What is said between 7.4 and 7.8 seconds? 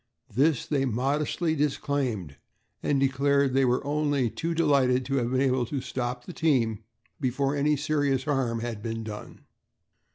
any